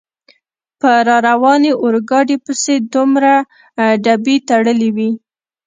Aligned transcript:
په 0.79 0.91
را 1.07 1.17
روانې 1.27 1.71
اورګاډي 1.83 2.37
پسې 2.45 2.75
دومره 2.93 3.33
ډبې 4.03 4.35
تړلې 4.49 4.89
وې. 4.95 5.11